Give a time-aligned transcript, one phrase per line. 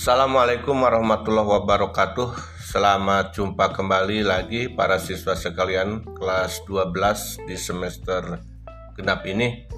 [0.00, 2.32] Assalamualaikum warahmatullahi wabarakatuh.
[2.56, 8.40] Selamat jumpa kembali lagi para siswa sekalian kelas 12 di semester
[8.96, 9.68] genap ini.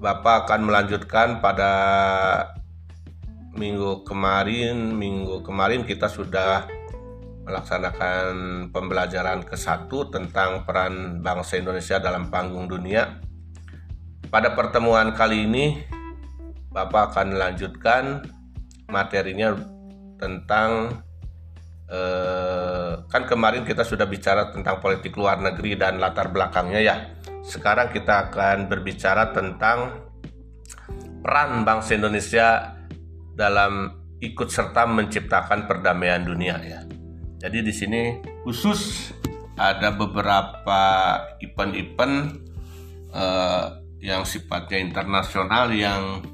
[0.00, 1.68] Bapak akan melanjutkan pada
[3.52, 4.96] minggu kemarin.
[4.96, 6.64] Minggu kemarin kita sudah
[7.44, 8.32] melaksanakan
[8.72, 13.20] pembelajaran ke-1 tentang peran bangsa Indonesia dalam panggung dunia.
[14.32, 15.76] Pada pertemuan kali ini
[16.72, 18.39] Bapak akan melanjutkan
[18.90, 19.54] materinya
[20.20, 21.00] tentang
[21.88, 26.96] eh, kan kemarin kita sudah bicara tentang politik luar negeri dan latar belakangnya ya.
[27.40, 30.10] Sekarang kita akan berbicara tentang
[31.24, 32.76] peran bangsa Indonesia
[33.32, 36.80] dalam ikut serta menciptakan perdamaian dunia ya.
[37.40, 38.02] Jadi di sini
[38.44, 39.12] khusus
[39.56, 40.80] ada beberapa
[41.40, 42.16] event-event
[43.12, 43.66] eh,
[44.00, 46.24] yang sifatnya internasional yang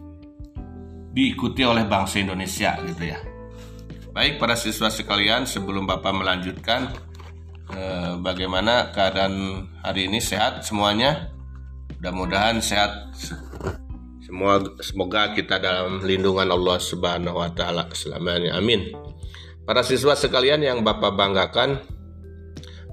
[1.16, 3.16] diikuti oleh bangsa Indonesia gitu ya.
[4.12, 6.92] Baik para siswa sekalian, sebelum Bapak melanjutkan
[7.72, 11.32] eh, bagaimana keadaan hari ini sehat semuanya?
[11.96, 13.16] Mudah-mudahan sehat
[14.20, 18.60] semua semoga kita dalam lindungan Allah Subhanahu wa taala selamanya.
[18.60, 18.92] Amin.
[19.64, 21.80] Para siswa sekalian yang Bapak banggakan,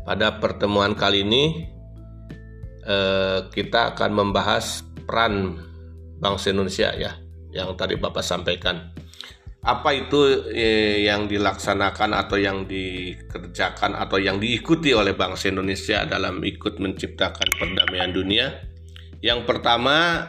[0.07, 1.67] pada pertemuan kali ini
[2.87, 5.59] eh, kita akan membahas peran
[6.23, 7.22] bangsa Indonesia ya
[7.53, 8.91] yang tadi Bapak sampaikan.
[9.63, 16.43] Apa itu eh, yang dilaksanakan atau yang dikerjakan atau yang diikuti oleh bangsa Indonesia dalam
[16.43, 18.59] ikut menciptakan perdamaian dunia?
[19.23, 20.27] Yang pertama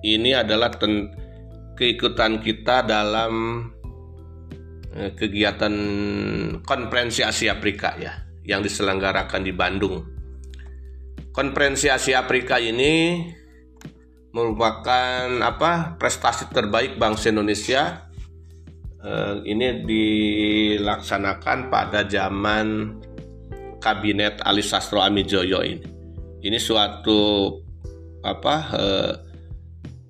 [0.00, 1.12] ini adalah ten,
[1.76, 3.68] keikutan kita dalam
[4.96, 5.74] eh, kegiatan
[6.64, 8.16] konferensi Asia Afrika ya
[8.48, 10.08] yang diselenggarakan di Bandung.
[11.36, 13.28] Konferensi Asia Afrika ini
[14.34, 18.10] merupakan apa prestasi terbaik bangsa Indonesia
[18.98, 22.98] uh, ini dilaksanakan pada zaman
[23.78, 25.86] kabinet Ali Sastro Amijoyo ini.
[26.44, 27.54] Ini suatu
[28.26, 29.12] apa uh,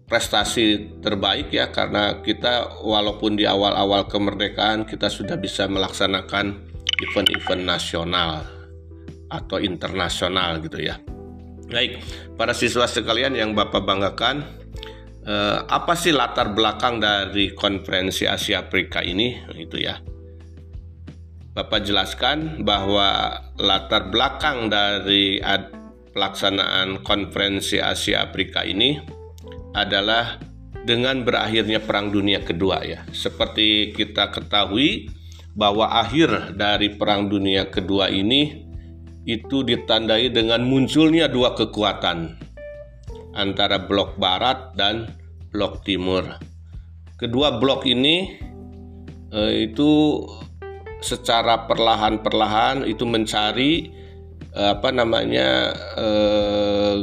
[0.08, 6.64] prestasi terbaik ya karena kita walaupun di awal-awal kemerdekaan kita sudah bisa melaksanakan
[7.12, 8.40] event-event nasional
[9.28, 10.96] atau internasional gitu ya.
[11.74, 11.98] Baik,
[12.38, 14.46] para siswa sekalian yang Bapak banggakan,
[15.26, 19.42] eh, apa sih latar belakang dari konferensi Asia Afrika ini?
[19.58, 19.98] Itu ya.
[21.50, 25.42] Bapak jelaskan bahwa latar belakang dari
[26.14, 29.02] pelaksanaan konferensi Asia Afrika ini
[29.74, 30.38] adalah
[30.86, 33.02] dengan berakhirnya Perang Dunia Kedua ya.
[33.10, 35.10] Seperti kita ketahui
[35.58, 38.63] bahwa akhir dari Perang Dunia Kedua ini
[39.24, 42.36] itu ditandai dengan munculnya dua kekuatan
[43.32, 45.10] antara blok barat dan
[45.48, 46.28] blok timur.
[47.16, 48.36] Kedua blok ini
[49.32, 50.22] eh, itu
[51.00, 53.88] secara perlahan-perlahan itu mencari
[54.52, 56.96] eh, apa namanya eh,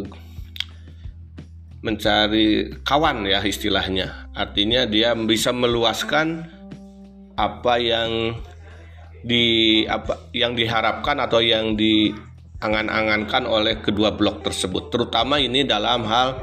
[1.81, 4.29] mencari kawan ya istilahnya.
[4.37, 6.45] Artinya dia bisa meluaskan
[7.33, 8.37] apa yang
[9.21, 14.89] di apa yang diharapkan atau yang diangan-angankan oleh kedua blok tersebut.
[14.89, 16.41] Terutama ini dalam hal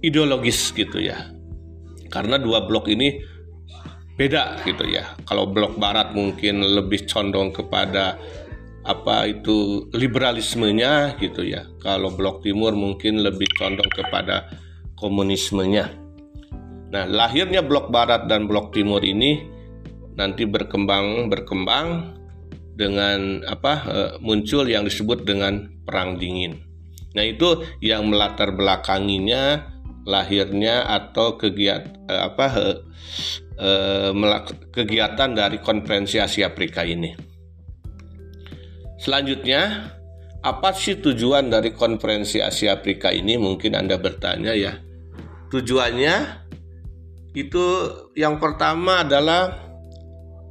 [0.00, 1.28] ideologis gitu ya.
[2.08, 3.20] Karena dua blok ini
[4.16, 5.14] beda gitu ya.
[5.28, 8.16] Kalau blok barat mungkin lebih condong kepada
[8.88, 11.68] apa itu liberalismenya gitu ya.
[11.84, 14.48] Kalau blok timur mungkin lebih condong kepada
[14.96, 15.92] komunismenya.
[16.88, 19.57] Nah lahirnya blok barat dan blok timur ini
[20.18, 22.18] nanti berkembang berkembang
[22.74, 26.62] dengan apa eh, muncul yang disebut dengan perang dingin.
[27.14, 29.66] Nah, itu yang melatar belakanginya
[30.06, 32.46] lahirnya atau kegiatan eh, apa
[34.70, 37.10] kegiatan dari konferensi Asia Afrika ini.
[38.98, 39.94] Selanjutnya,
[40.42, 43.34] apa sih tujuan dari konferensi Asia Afrika ini?
[43.34, 44.78] Mungkin Anda bertanya ya.
[45.50, 46.46] Tujuannya
[47.34, 47.64] itu
[48.14, 49.67] yang pertama adalah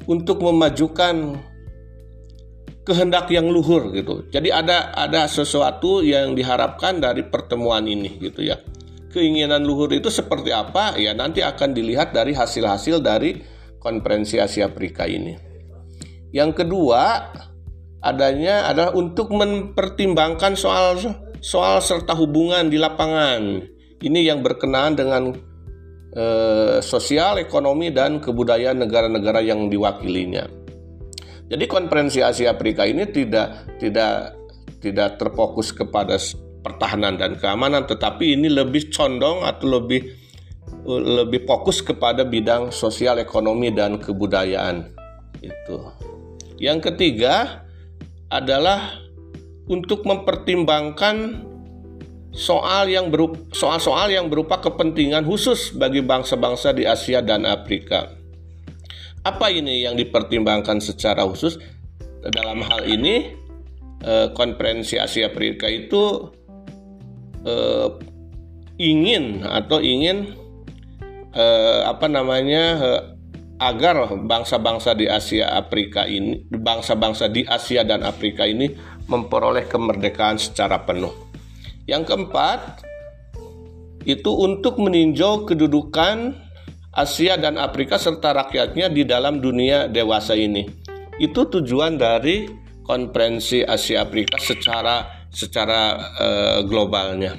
[0.07, 1.37] untuk memajukan
[2.87, 4.23] kehendak yang luhur gitu.
[4.31, 8.55] Jadi ada ada sesuatu yang diharapkan dari pertemuan ini gitu ya.
[9.11, 10.95] Keinginan luhur itu seperti apa?
[10.95, 13.43] Ya nanti akan dilihat dari hasil-hasil dari
[13.83, 15.35] konferensi Asia Afrika ini.
[16.31, 17.33] Yang kedua,
[17.99, 20.99] adanya adalah untuk mempertimbangkan soal
[21.43, 23.63] soal serta hubungan di lapangan.
[23.97, 25.33] Ini yang berkenaan dengan
[26.13, 30.45] eh, sosial, ekonomi, dan kebudayaan negara-negara yang diwakilinya.
[31.47, 34.35] Jadi konferensi Asia Afrika ini tidak tidak
[34.83, 36.19] tidak terfokus kepada
[36.59, 40.03] pertahanan dan keamanan, tetapi ini lebih condong atau lebih
[40.87, 44.91] lebih fokus kepada bidang sosial ekonomi dan kebudayaan
[45.39, 45.77] itu.
[46.59, 47.63] Yang ketiga
[48.27, 48.99] adalah
[49.67, 51.46] untuk mempertimbangkan
[52.33, 58.13] soal yang berupa, soal-soal yang berupa kepentingan khusus bagi bangsa-bangsa di Asia dan Afrika.
[59.23, 61.59] Apa ini yang dipertimbangkan secara khusus?
[62.27, 63.35] Dalam hal ini,
[64.03, 66.31] eh, konferensi Asia Afrika itu
[67.47, 67.89] eh,
[68.79, 70.31] ingin atau ingin
[71.31, 72.63] eh, apa namanya
[73.57, 78.69] agar bangsa-bangsa di Asia Afrika ini, bangsa-bangsa di Asia dan Afrika ini
[79.09, 81.26] memperoleh kemerdekaan secara penuh.
[81.87, 82.83] Yang keempat,
[84.03, 86.35] itu untuk meninjau kedudukan
[86.91, 90.67] Asia dan Afrika serta rakyatnya di dalam dunia dewasa ini.
[91.15, 92.47] Itu tujuan dari
[92.83, 97.35] konferensi Asia Afrika secara secara uh, globalnya.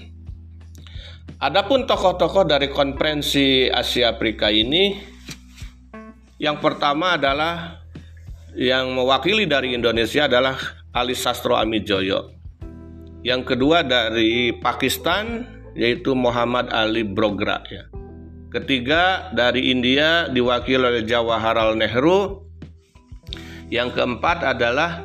[1.38, 4.96] Adapun tokoh-tokoh dari konferensi Asia Afrika ini
[6.38, 7.82] yang pertama adalah
[8.54, 10.54] yang mewakili dari Indonesia adalah
[10.94, 12.37] Ali Sastro Amijoyo.
[13.28, 15.44] Yang kedua dari Pakistan
[15.76, 17.84] yaitu Muhammad Ali Brogra ya.
[18.48, 22.48] Ketiga dari India diwakili oleh Jawaharlal Nehru.
[23.68, 25.04] Yang keempat adalah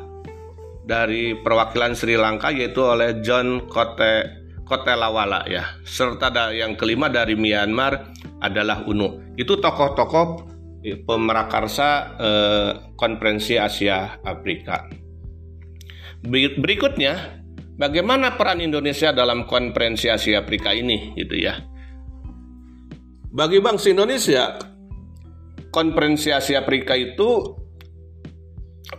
[0.88, 5.76] dari perwakilan Sri Lanka yaitu oleh John Kote Kotelawala ya.
[5.84, 8.08] Serta yang kelima dari Myanmar
[8.40, 9.36] adalah UNU.
[9.36, 10.48] Itu tokoh-tokoh
[11.04, 14.88] pemerakarsa eh, konferensi Asia Afrika.
[16.24, 17.43] Berikutnya,
[17.78, 21.58] bagaimana peran Indonesia dalam konferensi Asia Afrika ini gitu ya.
[23.34, 24.54] Bagi bangsa Indonesia,
[25.74, 27.50] konferensi Asia Afrika itu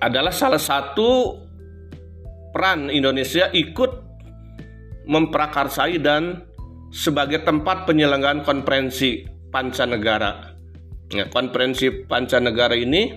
[0.04, 1.40] adalah salah satu
[2.52, 3.92] peran Indonesia ikut
[5.08, 6.44] memprakarsai dan
[6.92, 10.56] sebagai tempat penyelenggaraan konferensi pancanegara.
[11.14, 13.14] Ya, konferensi pancanegara ini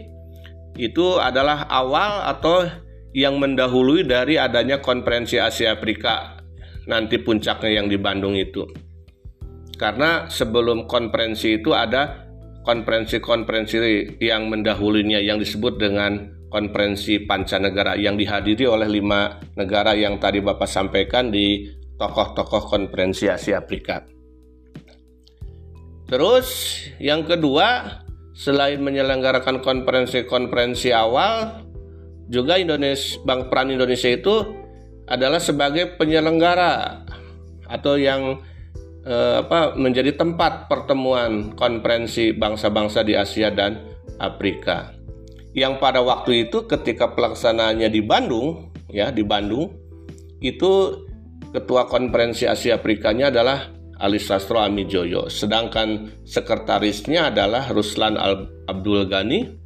[0.78, 2.68] itu adalah awal atau
[3.16, 6.38] yang mendahului dari adanya konferensi Asia Afrika
[6.88, 8.64] nanti puncaknya yang di Bandung itu.
[9.78, 12.26] Karena sebelum konferensi itu ada
[12.66, 13.76] konferensi-konferensi
[14.18, 20.66] yang mendahulunya yang disebut dengan konferensi pancanegara yang dihadiri oleh lima negara yang tadi Bapak
[20.66, 24.02] sampaikan di tokoh-tokoh konferensi Asia Afrika.
[26.08, 28.00] Terus yang kedua,
[28.32, 31.67] selain menyelenggarakan konferensi-konferensi awal,
[32.28, 34.34] juga Indonesia Bank Peran Indonesia itu
[35.08, 37.04] adalah sebagai penyelenggara
[37.68, 38.44] atau yang
[39.04, 43.80] eh, apa menjadi tempat pertemuan konferensi bangsa-bangsa di Asia dan
[44.20, 44.92] Afrika.
[45.56, 49.72] Yang pada waktu itu ketika pelaksanaannya di Bandung, ya di Bandung,
[50.38, 51.04] itu
[51.50, 58.14] ketua konferensi Asia Afrikanya adalah Ali Sastro Amijoyo, sedangkan sekretarisnya adalah Ruslan
[58.70, 59.58] Abdul Ghani.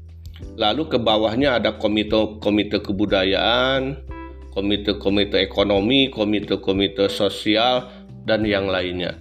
[0.56, 4.05] Lalu ke bawahnya ada komite-komite kebudayaan,
[4.53, 7.89] komite-komite ekonomi, komite-komite sosial,
[8.29, 9.17] dan yang lainnya.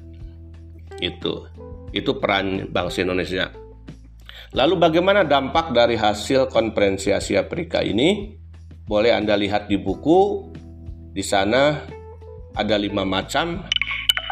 [1.00, 1.48] Itu
[1.92, 3.52] itu peran bangsa Indonesia.
[4.52, 8.36] Lalu bagaimana dampak dari hasil konferensi Asia Afrika ini?
[8.84, 10.52] Boleh Anda lihat di buku.
[11.12, 11.80] Di sana
[12.56, 13.64] ada lima macam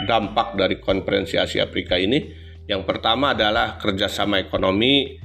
[0.03, 2.35] dampak dari konferensi Asia Afrika ini.
[2.67, 5.17] Yang pertama adalah kerjasama ekonomi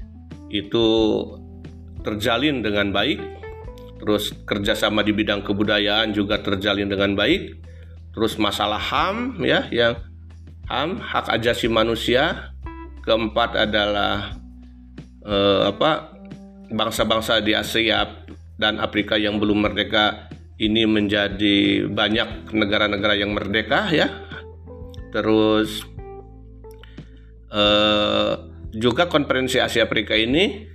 [0.55, 0.87] itu
[2.05, 3.19] terjalin dengan baik.
[3.99, 7.57] Terus kerjasama di bidang kebudayaan juga terjalin dengan baik.
[8.15, 9.97] Terus masalah HAM ya yang
[10.69, 12.55] HAM hak ajasi manusia
[13.03, 14.37] keempat adalah
[15.25, 16.15] eh, apa
[16.71, 20.31] bangsa-bangsa di Asia dan Afrika yang belum merdeka
[20.63, 24.09] ini menjadi banyak negara-negara yang merdeka ya
[25.11, 25.83] terus
[27.51, 28.33] eh,
[28.75, 30.74] juga konferensi Asia Afrika ini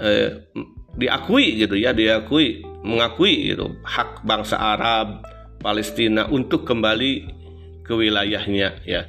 [0.00, 0.48] eh,
[0.96, 5.22] diakui gitu ya diakui mengakui gitu hak bangsa Arab
[5.60, 7.12] Palestina untuk kembali
[7.84, 9.06] ke wilayahnya ya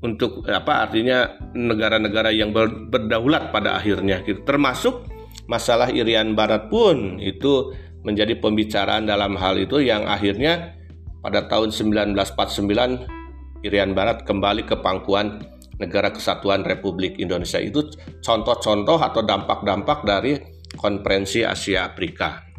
[0.00, 2.56] untuk apa artinya negara-negara yang
[2.88, 4.40] berdaulat pada akhirnya gitu.
[4.48, 5.04] termasuk
[5.44, 10.72] masalah Irian Barat pun itu menjadi pembicaraan dalam hal itu yang akhirnya
[11.20, 15.44] pada tahun 1949 Irian Barat kembali ke pangkuan
[15.80, 17.88] negara kesatuan Republik Indonesia itu
[18.20, 20.36] contoh-contoh atau dampak-dampak dari
[20.76, 22.50] konferensi Asia Afrika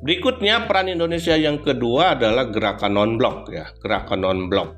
[0.00, 4.70] Berikutnya peran Indonesia yang kedua adalah gerakan non-blok ya, gerakan non-blok.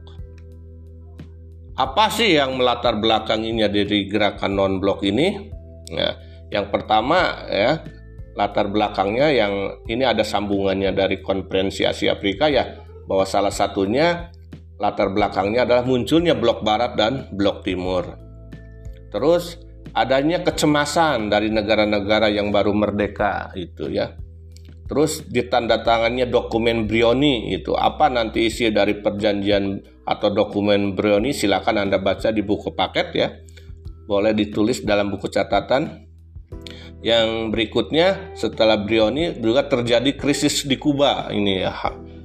[1.79, 5.47] Apa sih yang melatar belakanginya dari gerakan non-blok ini?
[5.95, 6.19] Ya,
[6.51, 7.87] yang pertama ya,
[8.35, 14.35] latar belakangnya yang ini ada sambungannya dari konferensi Asia Afrika ya, bahwa salah satunya
[14.83, 18.03] latar belakangnya adalah munculnya blok barat dan blok timur.
[19.15, 19.63] Terus
[19.95, 24.19] adanya kecemasan dari negara-negara yang baru merdeka itu ya.
[24.91, 32.03] Terus ditandatangannya dokumen Brioni itu apa nanti isi dari perjanjian atau dokumen Brioni silakan Anda
[32.03, 33.31] baca di buku paket ya.
[34.11, 36.11] Boleh ditulis dalam buku catatan.
[37.03, 41.75] Yang berikutnya setelah Brioni juga terjadi krisis di Kuba ini ya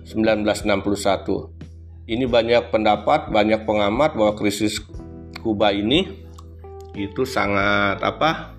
[0.05, 1.56] 1961
[2.07, 4.79] ini banyak pendapat, banyak pengamat bahwa krisis
[5.37, 6.07] Kuba ini
[6.97, 8.57] itu sangat apa?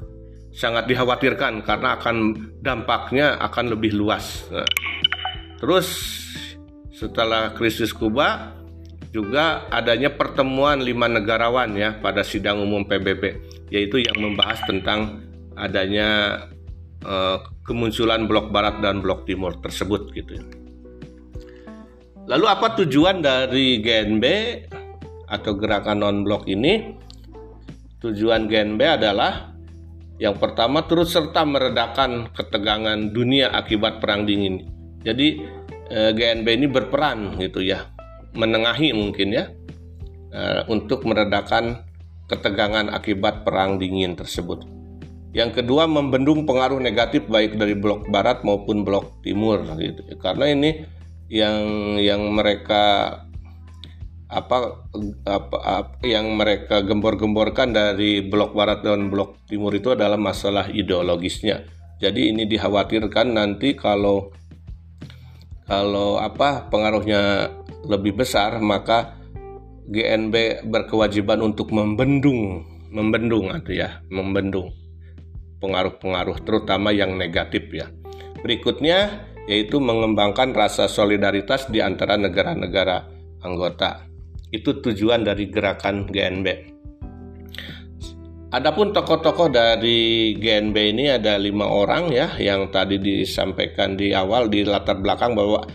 [0.59, 4.43] sangat dikhawatirkan karena akan dampaknya akan lebih luas.
[4.51, 4.67] Nah,
[5.63, 5.87] terus
[6.91, 8.59] setelah krisis Kuba
[9.15, 13.39] juga adanya pertemuan lima negarawan ya pada sidang umum PBB
[13.71, 15.23] yaitu yang membahas tentang
[15.55, 16.43] adanya
[17.07, 20.45] uh, kemunculan blok barat dan blok timur tersebut gitu ya.
[22.29, 24.25] Lalu apa tujuan dari GNB
[25.33, 26.93] atau gerakan non-blok ini?
[28.05, 29.57] Tujuan GNB adalah
[30.21, 34.69] yang pertama turut serta meredakan ketegangan dunia akibat perang dingin.
[35.01, 35.41] Jadi
[35.89, 37.89] eh, GNB ini berperan gitu ya,
[38.37, 39.49] menengahi mungkin ya
[40.29, 41.81] eh, untuk meredakan
[42.29, 44.69] ketegangan akibat perang dingin tersebut.
[45.33, 50.05] Yang kedua membendung pengaruh negatif baik dari blok barat maupun blok timur gitu.
[50.21, 50.98] Karena ini
[51.29, 51.61] yang
[52.01, 53.15] yang mereka
[54.29, 54.85] apa,
[55.25, 61.65] apa, apa yang mereka gembor-gemborkan dari blok barat dan blok timur itu adalah masalah ideologisnya.
[61.99, 64.29] Jadi ini dikhawatirkan nanti kalau
[65.65, 67.53] kalau apa pengaruhnya
[67.89, 69.17] lebih besar maka
[69.89, 74.73] GNB berkewajiban untuk membendung membendung atau ya membendung
[75.61, 77.89] pengaruh-pengaruh terutama yang negatif ya.
[78.45, 83.09] Berikutnya yaitu mengembangkan rasa solidaritas di antara negara-negara
[83.41, 84.05] anggota.
[84.53, 86.77] Itu tujuan dari gerakan GNB.
[88.49, 94.65] Adapun tokoh-tokoh dari GNB ini ada lima orang ya yang tadi disampaikan di awal di
[94.65, 95.69] latar belakang bahwa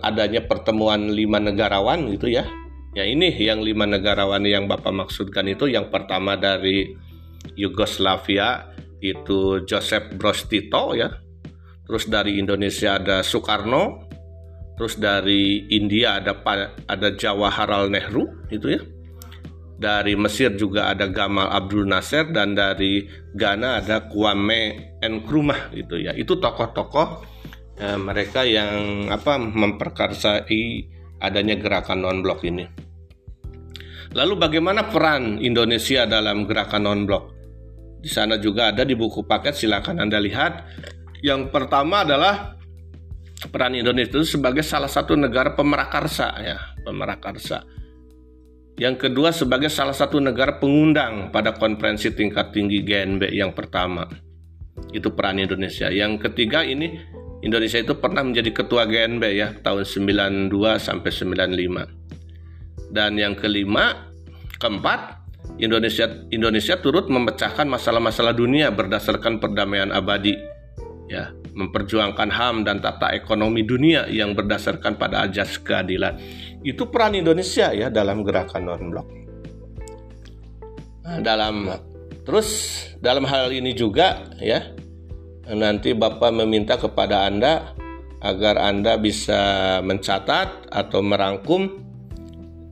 [0.00, 2.44] adanya pertemuan lima negarawan gitu ya.
[2.96, 6.96] Ya ini yang lima negarawan yang Bapak maksudkan itu yang pertama dari
[7.60, 8.72] Yugoslavia
[9.04, 11.12] itu Joseph Broz Tito ya
[11.84, 14.08] terus dari Indonesia ada Soekarno,
[14.76, 16.36] terus dari India ada
[16.88, 18.82] ada Jawaharlal Nehru itu ya.
[19.74, 26.14] Dari Mesir juga ada Gamal Abdul Nasser dan dari Ghana ada Kwame Nkrumah gitu ya.
[26.14, 27.08] Itu tokoh-tokoh
[27.82, 30.62] eh, mereka yang apa memperkarsai
[31.18, 32.64] adanya gerakan non blok ini.
[34.14, 37.24] Lalu bagaimana peran Indonesia dalam gerakan non blok?
[37.98, 40.52] Di sana juga ada di buku paket silakan Anda lihat
[41.24, 42.60] yang pertama adalah
[43.48, 47.64] peran Indonesia itu sebagai salah satu negara pemerakarsa ya, pemerakarsa.
[48.76, 54.04] Yang kedua sebagai salah satu negara pengundang pada konferensi tingkat tinggi GNB yang pertama.
[54.92, 55.88] Itu peran Indonesia.
[55.88, 57.00] Yang ketiga ini
[57.40, 59.88] Indonesia itu pernah menjadi ketua GNB ya tahun
[60.52, 62.92] 92 sampai 95.
[62.92, 64.12] Dan yang kelima,
[64.60, 65.24] keempat,
[65.56, 70.34] Indonesia Indonesia turut memecahkan masalah-masalah dunia berdasarkan perdamaian abadi
[71.08, 76.18] ya memperjuangkan HAM dan tata ekonomi dunia yang berdasarkan pada ajas keadilan.
[76.66, 79.08] Itu peran Indonesia ya dalam gerakan non blok.
[81.04, 81.68] Nah, dalam
[82.24, 84.72] terus dalam hal ini juga ya
[85.52, 87.76] nanti Bapak meminta kepada Anda
[88.24, 91.68] agar Anda bisa mencatat atau merangkum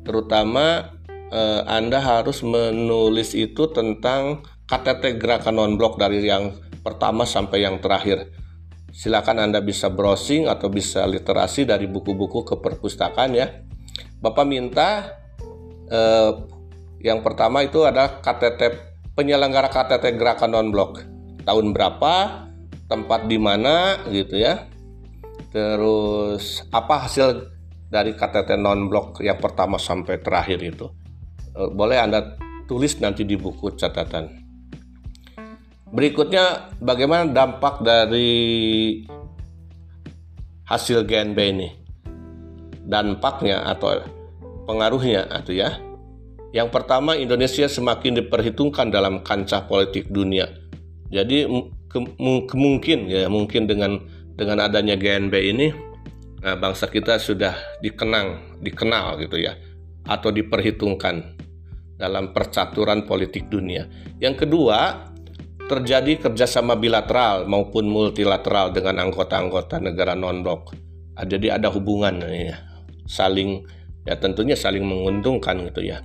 [0.09, 0.97] terutama
[1.29, 7.79] eh, Anda harus menulis itu tentang KTT gerakan non blok dari yang pertama sampai yang
[7.79, 8.29] terakhir.
[8.93, 13.49] Silakan Anda bisa browsing atau bisa literasi dari buku-buku ke perpustakaan ya.
[14.21, 15.17] Bapak minta
[15.89, 16.31] eh,
[17.01, 21.01] yang pertama itu ada KTT penyelenggara KTT Gerakan Non Blok.
[21.43, 22.15] Tahun berapa,
[22.87, 24.69] tempat di mana gitu ya.
[25.51, 27.49] Terus apa hasil
[27.89, 30.87] dari KTT Non Blok yang pertama sampai terakhir itu.
[31.57, 32.37] Eh, boleh Anda
[32.69, 34.42] tulis nanti di buku catatan.
[35.93, 39.05] Berikutnya bagaimana dampak dari
[40.65, 41.69] hasil GNB ini?
[42.89, 44.01] Dampaknya atau
[44.65, 45.77] pengaruhnya atau ya.
[46.57, 50.49] Yang pertama Indonesia semakin diperhitungkan dalam kancah politik dunia.
[51.13, 51.45] Jadi
[51.93, 51.99] ke,
[52.57, 54.01] mungkin ya mungkin dengan
[54.33, 55.69] dengan adanya GNB ini
[56.41, 57.53] nah, bangsa kita sudah
[57.85, 59.61] dikenang, dikenal gitu ya
[60.09, 61.37] atau diperhitungkan
[62.01, 63.87] dalam percaturan politik dunia.
[64.19, 65.12] Yang kedua,
[65.73, 70.76] terjadi kerjasama bilateral maupun multilateral dengan anggota-anggota negara non-blok.
[71.17, 72.61] Ah, jadi ada hubungan ya,
[73.09, 73.64] saling
[74.02, 76.02] Ya tentunya saling menguntungkan gitu ya.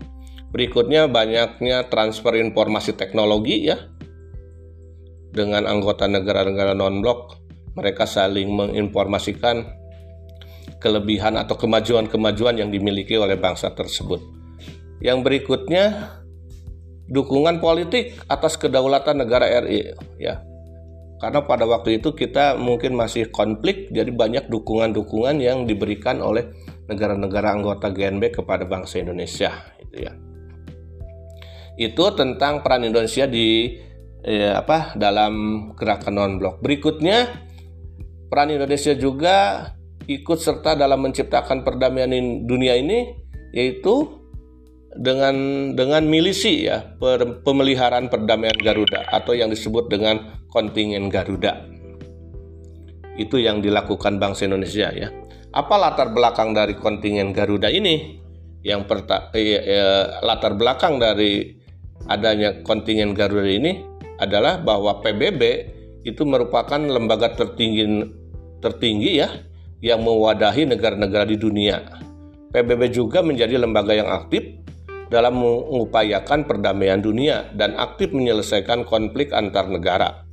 [0.53, 3.77] Berikutnya banyaknya transfer informasi teknologi ya
[5.33, 7.35] dengan anggota negara-negara non-blok
[7.75, 9.65] mereka saling menginformasikan
[10.77, 14.21] kelebihan atau kemajuan-kemajuan yang dimiliki oleh bangsa tersebut.
[15.01, 16.15] Yang berikutnya
[17.07, 20.43] dukungan politik atas kedaulatan negara RI ya.
[21.17, 26.45] Karena pada waktu itu kita mungkin masih konflik jadi banyak dukungan-dukungan yang diberikan oleh
[26.85, 29.49] negara-negara anggota GNB kepada bangsa Indonesia
[29.81, 30.13] itu ya.
[31.77, 33.77] Itu tentang peran Indonesia di
[34.21, 35.33] ya, apa dalam
[35.73, 36.61] gerakan non blok.
[36.61, 37.33] Berikutnya
[38.29, 39.65] peran Indonesia juga
[40.05, 43.13] ikut serta dalam menciptakan perdamaian dunia ini
[43.57, 44.16] yaitu
[44.97, 45.35] dengan
[45.77, 51.63] dengan milisi ya per, pemeliharaan perdamaian Garuda atau yang disebut dengan kontingen Garuda.
[53.17, 55.09] Itu yang dilakukan bangsa Indonesia ya.
[55.53, 58.25] Apa latar belakang dari kontingen Garuda ini?
[58.65, 61.55] Yang perta, eh, eh, latar belakang dari
[62.09, 63.79] adanya kontingen Garuda ini
[64.17, 65.41] adalah bahwa PBB
[66.05, 67.85] itu merupakan lembaga tertinggi
[68.61, 69.29] tertinggi ya
[69.81, 71.85] yang mewadahi negara-negara di dunia.
[72.49, 74.66] PBB juga menjadi lembaga yang aktif
[75.07, 80.27] dalam mengupayakan perdamaian dunia dan aktif menyelesaikan konflik antar negara.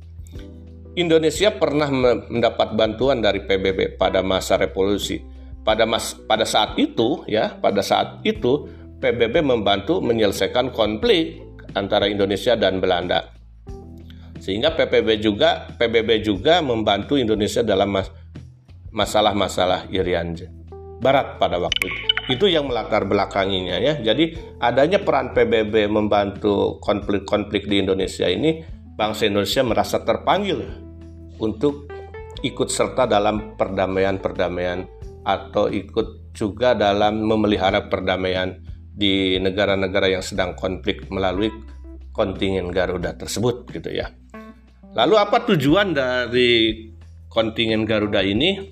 [0.95, 5.19] Indonesia pernah mendapat bantuan dari PBB pada masa revolusi.
[5.65, 8.69] Pada mas, pada saat itu ya, pada saat itu
[9.03, 11.41] PBB membantu menyelesaikan konflik
[11.75, 13.35] antara Indonesia dan Belanda.
[14.39, 17.91] Sehingga PBB juga PBB juga membantu Indonesia dalam
[18.95, 20.37] masalah-masalah Irian
[21.05, 23.93] Barat pada waktu itu itu yang melatar belakanginya ya.
[24.01, 28.65] Jadi adanya peran PBB membantu konflik-konflik di Indonesia ini,
[28.97, 30.65] bangsa Indonesia merasa terpanggil
[31.37, 31.85] untuk
[32.41, 34.89] ikut serta dalam perdamaian-perdamaian
[35.25, 38.57] atau ikut juga dalam memelihara perdamaian
[38.95, 41.51] di negara-negara yang sedang konflik melalui
[42.15, 44.09] kontingen Garuda tersebut gitu ya.
[44.95, 46.89] Lalu apa tujuan dari
[47.27, 48.71] kontingen Garuda ini?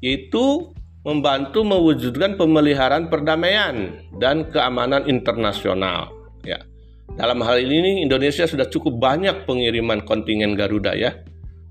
[0.00, 6.12] Yaitu membantu mewujudkan pemeliharaan perdamaian dan keamanan internasional.
[6.44, 6.60] Ya.
[7.16, 11.16] Dalam hal ini Indonesia sudah cukup banyak pengiriman kontingen Garuda ya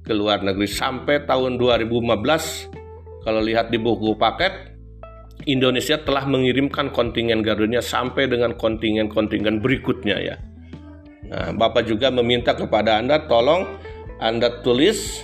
[0.04, 4.70] ke luar negeri sampai tahun 2015 kalau lihat di buku paket
[5.48, 10.36] Indonesia telah mengirimkan kontingen Garudanya sampai dengan kontingen-kontingen berikutnya ya.
[11.30, 13.64] Nah, Bapak juga meminta kepada Anda tolong
[14.20, 15.24] Anda tulis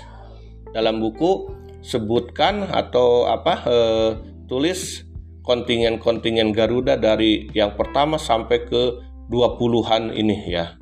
[0.72, 1.52] dalam buku
[1.86, 4.10] sebutkan atau apa eh,
[4.50, 5.06] tulis
[5.46, 8.84] kontingen-kontingen Garuda dari yang pertama sampai ke
[9.30, 10.74] 20-an ini ya.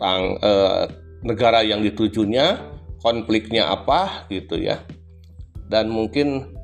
[0.00, 0.84] Tang eh,
[1.22, 2.56] negara yang ditujunya,
[3.04, 4.80] konfliknya apa gitu ya.
[5.68, 6.56] Dan mungkin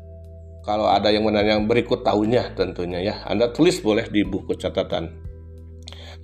[0.64, 3.14] kalau ada yang menanya berikut tahunnya tentunya ya.
[3.28, 5.28] Anda tulis boleh di buku catatan.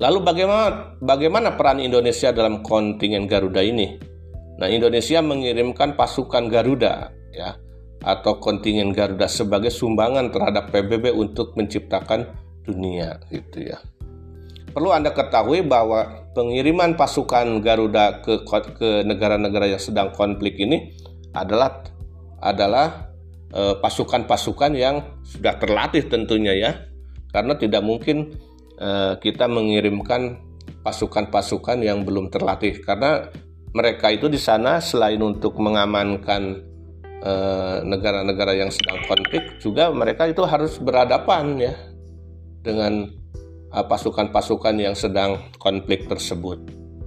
[0.03, 4.14] Lalu bagaimana bagaimana peran Indonesia dalam kontingen Garuda ini?
[4.55, 7.59] Nah, Indonesia mengirimkan pasukan Garuda ya
[8.05, 12.29] atau kontingen Garuda sebagai sumbangan terhadap PBB untuk menciptakan
[12.63, 13.81] dunia gitu ya.
[14.75, 18.43] Perlu Anda ketahui bahwa pengiriman pasukan Garuda ke
[18.75, 20.95] ke negara-negara yang sedang konflik ini
[21.35, 21.83] adalah
[22.43, 23.11] adalah
[23.55, 26.73] eh, pasukan-pasukan e, yang sudah terlatih tentunya ya.
[27.31, 28.35] Karena tidak mungkin
[28.79, 30.39] e, kita mengirimkan
[30.87, 33.27] pasukan-pasukan yang belum terlatih karena
[33.75, 36.63] mereka itu di sana selain untuk mengamankan
[37.21, 41.75] eh, negara-negara yang sedang konflik juga mereka itu harus berhadapan ya
[42.63, 43.11] dengan
[43.75, 46.63] eh, pasukan-pasukan yang sedang konflik tersebut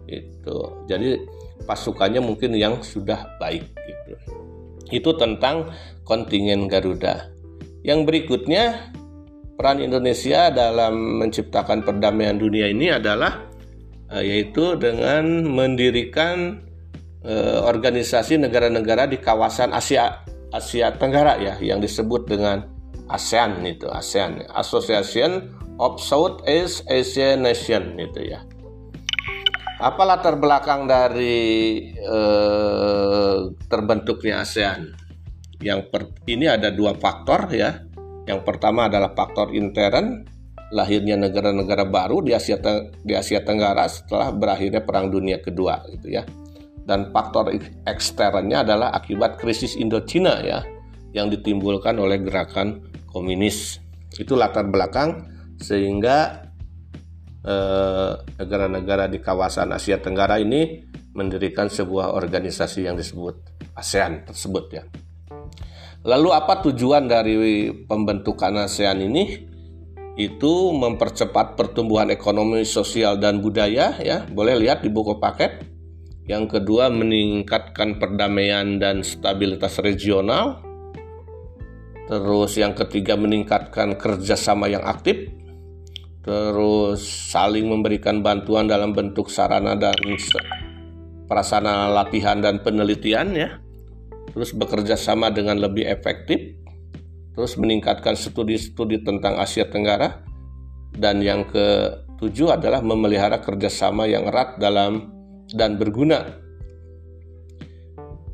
[0.07, 1.19] itu jadi
[1.67, 4.13] pasukannya mungkin yang sudah baik gitu.
[4.87, 5.75] Itu tentang
[6.07, 7.27] kontingen Garuda.
[7.83, 8.93] Yang berikutnya
[9.59, 13.46] peran Indonesia dalam menciptakan perdamaian dunia ini adalah
[14.11, 16.63] yaitu dengan mendirikan
[17.27, 20.23] uh, organisasi negara-negara di kawasan Asia
[20.55, 22.63] Asia Tenggara ya yang disebut dengan
[23.11, 28.43] ASEAN itu ASEAN Association of Southeast Asian Nation itu ya.
[29.77, 34.97] Apa latar belakang dari uh, terbentuknya ASEAN?
[35.61, 37.85] Yang per, ini ada dua faktor ya.
[38.25, 40.25] Yang pertama adalah faktor intern
[40.71, 42.59] lahirnya negara-negara baru di Asia
[43.03, 46.23] di Asia Tenggara setelah berakhirnya Perang Dunia Kedua gitu ya.
[46.87, 47.51] Dan faktor
[47.83, 50.63] eksternnya adalah akibat krisis Indochina ya
[51.11, 53.79] yang ditimbulkan oleh gerakan komunis.
[54.15, 55.27] Itu latar belakang
[55.59, 56.47] sehingga
[57.43, 63.35] eh, negara-negara eh, di kawasan Asia Tenggara ini mendirikan sebuah organisasi yang disebut
[63.75, 64.83] ASEAN tersebut ya.
[66.07, 69.46] Lalu apa tujuan dari pembentukan ASEAN ini?
[70.17, 74.25] Itu mempercepat pertumbuhan ekonomi, sosial dan budaya ya.
[74.25, 75.61] Boleh lihat di buku paket.
[76.25, 80.65] Yang kedua meningkatkan perdamaian dan stabilitas regional.
[82.09, 85.29] Terus yang ketiga meningkatkan kerjasama yang aktif.
[86.25, 89.95] Terus saling memberikan bantuan dalam bentuk sarana dan
[91.29, 93.49] prasarana latihan dan penelitian ya
[94.37, 96.53] terus bekerja sama dengan lebih efektif,
[97.37, 100.25] terus meningkatkan studi-studi tentang Asia Tenggara,
[100.97, 105.13] dan yang ketujuh adalah memelihara kerjasama yang erat dalam
[105.53, 106.41] dan berguna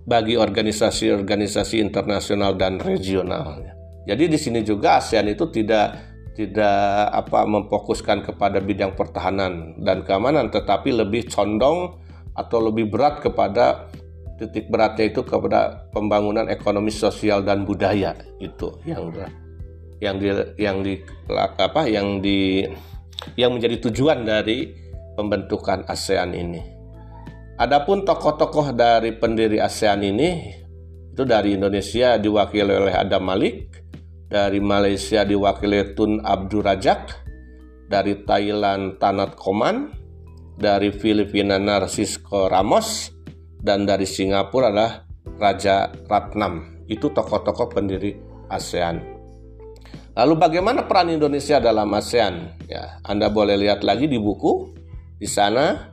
[0.07, 3.59] bagi organisasi-organisasi internasional dan regional.
[4.07, 10.49] Jadi di sini juga ASEAN itu tidak tidak apa memfokuskan kepada bidang pertahanan dan keamanan
[10.49, 12.01] tetapi lebih condong
[12.33, 13.92] atau lebih berat kepada
[14.38, 19.13] titik beratnya itu kepada pembangunan ekonomi sosial dan budaya itu yang
[20.02, 20.28] yang di
[20.60, 20.93] yang di
[21.30, 22.67] apa yang di
[23.39, 24.74] yang menjadi tujuan dari
[25.15, 26.62] pembentukan ASEAN ini.
[27.56, 30.30] Adapun tokoh-tokoh dari pendiri ASEAN ini
[31.13, 33.86] itu dari Indonesia diwakili oleh Adam Malik,
[34.26, 37.02] dari Malaysia diwakili Tun Abdul Rajak,
[37.86, 39.93] dari Thailand Tanat Koman,
[40.58, 43.13] dari Filipina Narcisco Ramos,
[43.63, 45.08] dan dari Singapura adalah
[45.39, 46.84] Raja Ratnam.
[46.91, 48.12] Itu tokoh-tokoh pendiri
[48.52, 48.99] ASEAN.
[50.13, 52.67] Lalu bagaimana peran Indonesia dalam ASEAN?
[52.67, 54.76] Ya, Anda boleh lihat lagi di buku
[55.17, 55.89] di sana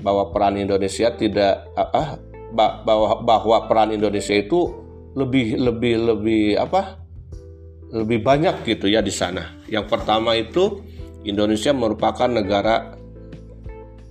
[0.00, 2.22] bahwa peran Indonesia tidak apa
[2.54, 4.70] bahwa bahwa peran Indonesia itu
[5.18, 7.02] lebih lebih lebih apa?
[7.92, 9.52] lebih banyak gitu ya di sana.
[9.68, 10.80] Yang pertama itu
[11.28, 12.96] Indonesia merupakan negara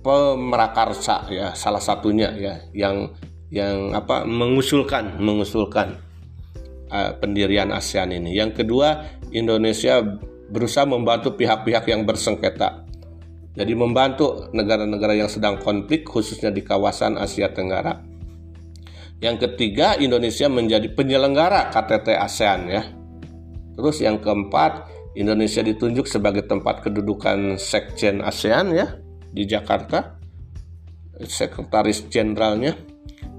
[0.02, 3.14] pemerakarsa ya salah satunya ya yang
[3.54, 5.96] yang apa mengusulkan mengusulkan
[6.90, 8.34] uh, pendirian ASEAN ini.
[8.36, 10.02] Yang kedua, Indonesia
[10.52, 12.84] berusaha membantu pihak-pihak yang bersengketa.
[13.52, 18.00] Jadi membantu negara-negara yang sedang konflik khususnya di kawasan Asia Tenggara.
[19.20, 22.82] Yang ketiga, Indonesia menjadi penyelenggara KTT ASEAN ya.
[23.76, 29.01] Terus yang keempat, Indonesia ditunjuk sebagai tempat kedudukan Sekjen ASEAN ya
[29.32, 30.20] di Jakarta,
[31.18, 32.76] sekretaris jenderalnya.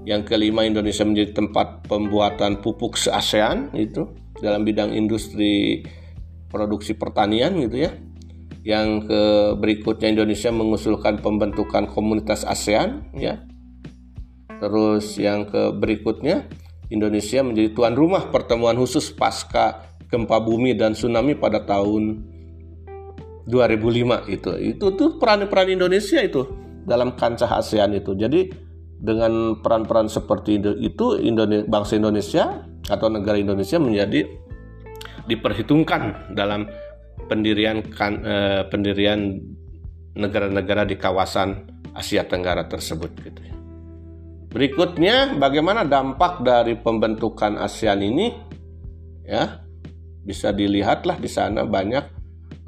[0.04, 4.04] Yang kelima Indonesia menjadi tempat pembuatan pupuk se-ASEAN itu
[4.36, 5.80] dalam bidang industri
[6.52, 7.90] produksi pertanian gitu ya.
[8.64, 9.22] Yang ke
[9.56, 13.48] berikutnya Indonesia mengusulkan pembentukan komunitas ASEAN ya.
[14.60, 16.52] Terus yang ke berikutnya
[16.92, 22.33] Indonesia menjadi tuan rumah pertemuan khusus pasca gempa bumi dan tsunami pada tahun
[23.48, 24.50] 2005 itu.
[24.60, 26.42] Itu tuh peran-peran Indonesia itu
[26.84, 28.16] dalam kancah ASEAN itu.
[28.16, 28.48] Jadi
[29.00, 32.44] dengan peran-peran seperti itu Indonesia, bangsa Indonesia
[32.88, 34.24] atau negara Indonesia menjadi
[35.28, 36.68] diperhitungkan dalam
[37.28, 39.40] pendirian kan, eh, pendirian
[40.16, 43.56] negara-negara di kawasan Asia Tenggara tersebut gitu ya.
[44.54, 48.26] Berikutnya bagaimana dampak dari pembentukan ASEAN ini?
[49.24, 49.64] Ya
[50.24, 52.13] bisa dilihatlah di sana banyak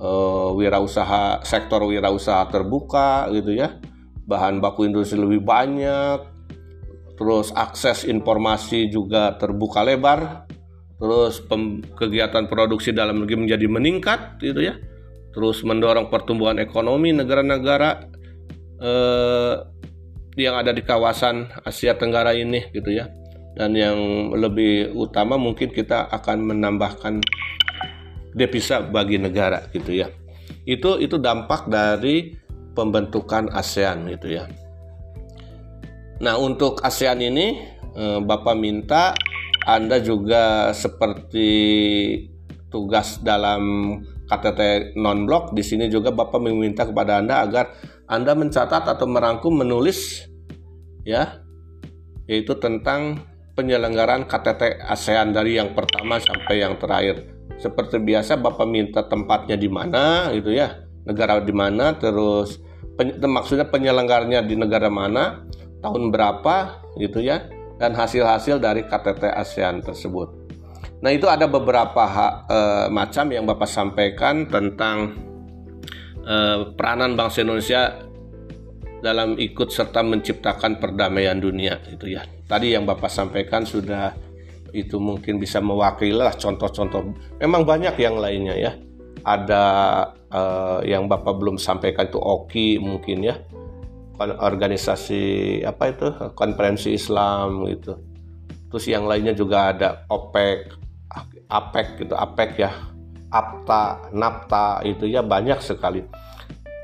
[0.01, 3.77] uh, wirausaha sektor wirausaha terbuka gitu ya.
[4.27, 6.35] Bahan baku industri lebih banyak.
[7.17, 10.45] Terus akses informasi juga terbuka lebar.
[10.97, 14.77] Terus pem, kegiatan produksi dalam negeri menjadi meningkat gitu ya.
[15.33, 18.09] Terus mendorong pertumbuhan ekonomi negara-negara
[18.81, 19.55] eh,
[20.37, 23.09] yang ada di kawasan Asia Tenggara ini gitu ya.
[23.57, 23.97] Dan yang
[24.37, 27.25] lebih utama mungkin kita akan menambahkan
[28.37, 30.13] devisa bagi negara gitu ya.
[30.69, 32.37] Itu itu dampak dari
[32.77, 34.45] pembentukan ASEAN gitu ya.
[36.21, 37.57] Nah, untuk ASEAN ini
[37.97, 39.17] eh, Bapak minta
[39.65, 41.49] Anda juga seperti
[42.69, 43.97] tugas dalam
[44.29, 47.73] KTT non-blok di sini juga Bapak meminta kepada Anda agar
[48.11, 50.29] Anda mencatat atau merangkum menulis
[51.07, 51.41] ya
[52.27, 53.23] yaitu tentang
[53.55, 59.71] penyelenggaraan KTT ASEAN dari yang pertama sampai yang terakhir seperti biasa Bapak minta tempatnya di
[59.71, 62.61] mana gitu ya negara di mana terus
[62.99, 65.47] pen, maksudnya penyelenggaranya di negara mana
[65.81, 70.33] tahun berapa gitu ya dan hasil-hasil dari KTT ASEAN tersebut.
[71.05, 75.13] Nah itu ada beberapa hak, e, macam yang Bapak sampaikan tentang
[76.25, 76.37] e,
[76.73, 78.01] peranan bangsa Indonesia
[79.05, 82.25] dalam ikut serta menciptakan perdamaian dunia itu ya.
[82.49, 84.17] Tadi yang Bapak sampaikan sudah
[84.85, 87.17] itu mungkin bisa mewakili lah contoh-contoh.
[87.41, 88.73] Memang banyak yang lainnya ya.
[89.25, 89.65] Ada
[90.31, 93.41] uh, yang Bapak belum sampaikan itu OKI mungkin ya.
[94.21, 96.09] Organisasi apa itu?
[96.37, 97.97] Konferensi Islam gitu.
[98.73, 100.87] Terus yang lainnya juga ada OPEC,
[101.47, 102.71] APEC gitu APEC ya
[103.31, 106.03] APTA NAPTA itu ya banyak sekali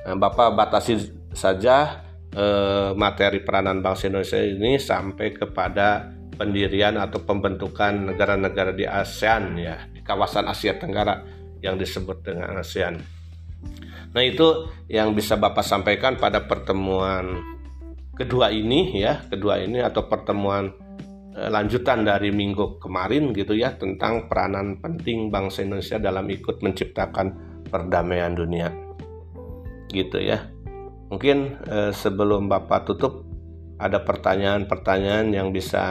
[0.06, 2.02] nah, Bapak batasi saja
[2.34, 9.76] eh, materi peranan bangsa Indonesia ini sampai kepada pendirian atau pembentukan negara-negara di ASEAN ya
[9.92, 11.20] di kawasan Asia Tenggara
[11.62, 12.98] yang disebut dengan ASEAN.
[14.12, 17.40] Nah itu yang bisa Bapak sampaikan pada pertemuan
[18.12, 20.68] kedua ini ya, kedua ini atau pertemuan
[21.32, 27.26] eh, lanjutan dari minggu kemarin gitu ya tentang peranan penting bangsa Indonesia dalam ikut menciptakan
[27.72, 28.68] perdamaian dunia.
[29.88, 30.44] Gitu ya.
[31.08, 33.31] Mungkin eh, sebelum Bapak tutup
[33.82, 35.82] ada pertanyaan-pertanyaan yang bisa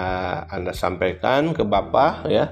[0.47, 2.47] Anda sampaikan ke Bapak ya.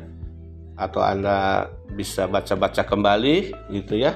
[0.76, 4.16] Atau Anda bisa baca-baca kembali gitu ya.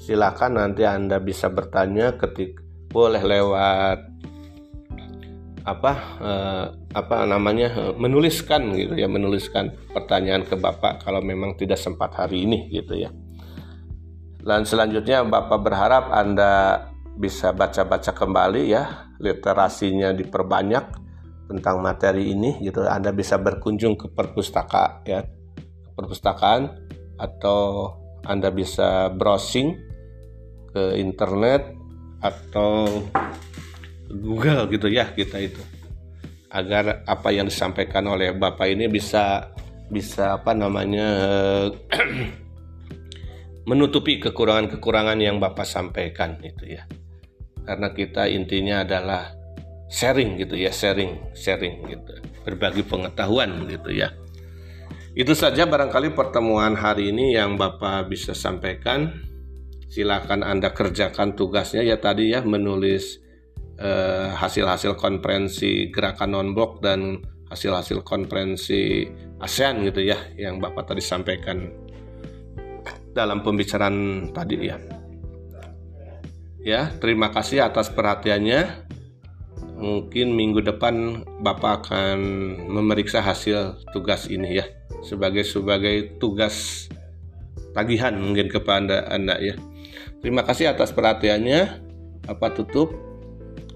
[0.00, 2.56] Silakan nanti Anda bisa bertanya ketik
[2.88, 3.98] boleh lewat
[5.60, 5.92] apa
[6.24, 12.48] eh, apa namanya menuliskan gitu ya menuliskan pertanyaan ke Bapak kalau memang tidak sempat hari
[12.48, 13.12] ini gitu ya.
[14.40, 16.88] Dan selanjutnya Bapak berharap Anda
[17.20, 20.84] bisa baca-baca kembali ya, literasinya diperbanyak
[21.52, 22.88] tentang materi ini gitu.
[22.88, 25.20] Anda bisa berkunjung ke perpustakaan ya,
[25.94, 26.72] perpustakaan
[27.20, 27.92] atau
[28.24, 29.76] Anda bisa browsing
[30.72, 31.76] ke internet
[32.24, 32.88] atau
[34.08, 35.60] Google gitu ya kita itu.
[36.50, 39.54] Agar apa yang disampaikan oleh bapak ini bisa
[39.90, 41.08] bisa apa namanya
[43.70, 46.86] menutupi kekurangan-kekurangan yang bapak sampaikan itu ya
[47.70, 49.30] karena kita intinya adalah
[49.86, 52.18] sharing gitu ya sharing sharing gitu.
[52.42, 54.10] Berbagi pengetahuan gitu ya.
[55.14, 59.22] Itu saja barangkali pertemuan hari ini yang bapak bisa sampaikan.
[59.86, 61.86] Silakan Anda kerjakan tugasnya.
[61.86, 63.22] Ya tadi ya menulis
[63.78, 69.06] eh, hasil-hasil konferensi gerakan non-blok dan hasil-hasil konferensi
[69.42, 71.66] ASEAN gitu ya yang Bapak tadi sampaikan
[73.10, 74.99] dalam pembicaraan tadi ya.
[76.60, 78.88] Ya, terima kasih atas perhatiannya.
[79.80, 82.18] Mungkin minggu depan Bapak akan
[82.68, 84.68] memeriksa hasil tugas ini ya
[85.00, 86.86] sebagai sebagai tugas
[87.72, 89.56] tagihan mungkin kepada Anda ya.
[90.20, 91.88] Terima kasih atas perhatiannya.
[92.28, 92.92] Apa tutup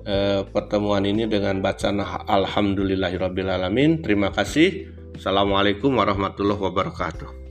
[0.04, 4.04] eh, pertemuan ini dengan bacaan Alhamdulillahirobbilalamin.
[4.04, 4.92] Terima kasih.
[5.16, 7.43] Assalamualaikum warahmatullahi wabarakatuh.